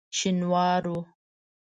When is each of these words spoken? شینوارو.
شینوارو. 0.17 0.97